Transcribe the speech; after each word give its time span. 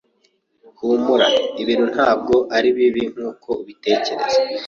Humura! 0.79 1.27
Ibintu 1.61 1.85
ntabwo 1.93 2.35
ari 2.57 2.69
bibi 2.77 3.03
nkuko 3.13 3.49
ubitekereza. 3.61 4.37